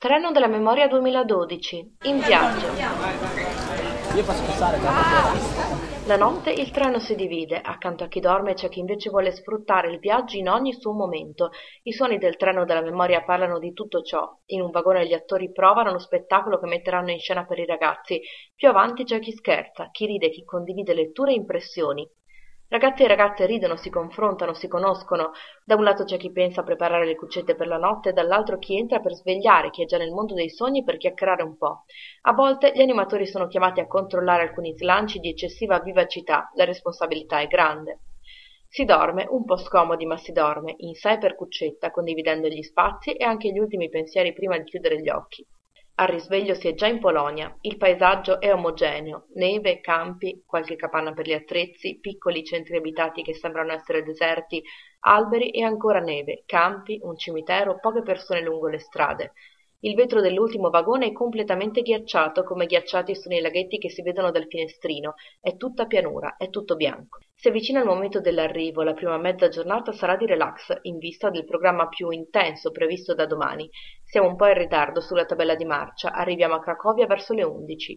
Treno 0.00 0.30
della 0.30 0.46
memoria 0.46 0.86
2012. 0.86 1.96
In 2.02 2.20
viaggio. 2.20 2.68
Io 4.14 4.22
posso 4.22 4.44
passare 4.44 4.78
La 6.04 6.16
notte 6.16 6.52
il 6.52 6.70
treno 6.70 7.00
si 7.00 7.16
divide, 7.16 7.60
accanto 7.60 8.04
a 8.04 8.06
chi 8.06 8.20
dorme 8.20 8.54
c'è 8.54 8.68
chi 8.68 8.78
invece 8.78 9.10
vuole 9.10 9.32
sfruttare 9.32 9.90
il 9.90 9.98
viaggio 9.98 10.36
in 10.36 10.48
ogni 10.48 10.72
suo 10.72 10.92
momento. 10.92 11.50
I 11.82 11.92
suoni 11.92 12.18
del 12.18 12.36
treno 12.36 12.64
della 12.64 12.80
memoria 12.80 13.24
parlano 13.24 13.58
di 13.58 13.72
tutto 13.72 14.02
ciò. 14.02 14.38
In 14.46 14.60
un 14.60 14.70
vagone 14.70 15.04
gli 15.04 15.14
attori 15.14 15.50
provano 15.50 15.90
lo 15.90 15.98
spettacolo 15.98 16.60
che 16.60 16.68
metteranno 16.68 17.10
in 17.10 17.18
scena 17.18 17.44
per 17.44 17.58
i 17.58 17.66
ragazzi. 17.66 18.20
Più 18.54 18.68
avanti 18.68 19.02
c'è 19.02 19.18
chi 19.18 19.32
scherza, 19.32 19.88
chi 19.90 20.06
ride, 20.06 20.30
chi 20.30 20.44
condivide 20.44 20.94
letture 20.94 21.32
e 21.32 21.34
impressioni. 21.34 22.08
Ragazzi 22.70 23.02
e 23.02 23.08
ragazze 23.08 23.46
ridono, 23.46 23.76
si 23.76 23.88
confrontano, 23.88 24.52
si 24.52 24.68
conoscono. 24.68 25.30
Da 25.64 25.74
un 25.74 25.84
lato 25.84 26.04
c'è 26.04 26.18
chi 26.18 26.30
pensa 26.30 26.60
a 26.60 26.64
preparare 26.64 27.06
le 27.06 27.16
cuccette 27.16 27.54
per 27.54 27.66
la 27.66 27.78
notte, 27.78 28.12
dall'altro 28.12 28.58
chi 28.58 28.76
entra 28.76 29.00
per 29.00 29.14
svegliare, 29.14 29.70
chi 29.70 29.84
è 29.84 29.86
già 29.86 29.96
nel 29.96 30.12
mondo 30.12 30.34
dei 30.34 30.50
sogni 30.50 30.84
per 30.84 30.98
chiacchierare 30.98 31.42
un 31.42 31.56
po'. 31.56 31.84
A 32.24 32.34
volte 32.34 32.72
gli 32.74 32.82
animatori 32.82 33.26
sono 33.26 33.46
chiamati 33.46 33.80
a 33.80 33.86
controllare 33.86 34.42
alcuni 34.42 34.76
slanci 34.76 35.18
di 35.18 35.30
eccessiva 35.30 35.80
vivacità, 35.80 36.50
la 36.56 36.66
responsabilità 36.66 37.40
è 37.40 37.46
grande. 37.46 38.00
Si 38.68 38.84
dorme, 38.84 39.26
un 39.30 39.46
po' 39.46 39.56
scomodi 39.56 40.04
ma 40.04 40.18
si 40.18 40.32
dorme, 40.32 40.74
in 40.76 40.92
sé 40.92 41.16
per 41.16 41.36
cuccetta, 41.36 41.90
condividendo 41.90 42.48
gli 42.48 42.62
spazi 42.62 43.14
e 43.14 43.24
anche 43.24 43.50
gli 43.50 43.58
ultimi 43.58 43.88
pensieri 43.88 44.34
prima 44.34 44.58
di 44.58 44.64
chiudere 44.64 45.00
gli 45.00 45.08
occhi. 45.08 45.42
Al 46.00 46.06
risveglio 46.06 46.54
si 46.54 46.68
è 46.68 46.74
già 46.74 46.86
in 46.86 47.00
Polonia. 47.00 47.56
Il 47.60 47.76
paesaggio 47.76 48.40
è 48.40 48.52
omogeneo: 48.52 49.26
neve, 49.34 49.80
campi, 49.80 50.42
qualche 50.46 50.76
capanna 50.76 51.12
per 51.12 51.26
gli 51.26 51.32
attrezzi, 51.32 51.98
piccoli 52.00 52.44
centri 52.44 52.76
abitati 52.76 53.22
che 53.22 53.34
sembrano 53.34 53.72
essere 53.72 54.04
deserti, 54.04 54.62
alberi 55.00 55.50
e 55.50 55.62
ancora 55.62 55.98
neve, 55.98 56.44
campi, 56.46 57.00
un 57.02 57.16
cimitero, 57.16 57.80
poche 57.80 58.02
persone 58.02 58.42
lungo 58.42 58.68
le 58.68 58.78
strade. 58.78 59.32
Il 59.80 59.94
vetro 59.94 60.20
dell'ultimo 60.20 60.70
vagone 60.70 61.06
è 61.06 61.12
completamente 61.12 61.82
ghiacciato, 61.82 62.42
come 62.42 62.66
ghiacciati 62.66 63.14
sono 63.14 63.36
i 63.36 63.40
laghetti 63.40 63.78
che 63.78 63.88
si 63.88 64.02
vedono 64.02 64.32
dal 64.32 64.48
finestrino. 64.48 65.14
È 65.40 65.56
tutta 65.56 65.86
pianura, 65.86 66.34
è 66.36 66.50
tutto 66.50 66.74
bianco. 66.74 67.18
Si 67.32 67.46
avvicina 67.46 67.78
il 67.78 67.86
momento 67.86 68.20
dell'arrivo, 68.20 68.82
la 68.82 68.94
prima 68.94 69.16
mezza 69.18 69.48
giornata 69.48 69.92
sarà 69.92 70.16
di 70.16 70.26
relax, 70.26 70.76
in 70.82 70.98
vista 70.98 71.30
del 71.30 71.44
programma 71.44 71.86
più 71.86 72.10
intenso 72.10 72.72
previsto 72.72 73.14
da 73.14 73.26
domani. 73.26 73.70
Siamo 74.02 74.26
un 74.26 74.34
po' 74.34 74.48
in 74.48 74.58
ritardo 74.58 75.00
sulla 75.00 75.24
tabella 75.24 75.54
di 75.54 75.64
marcia, 75.64 76.10
arriviamo 76.10 76.54
a 76.54 76.60
Cracovia 76.60 77.06
verso 77.06 77.32
le 77.32 77.44
undici. 77.44 77.96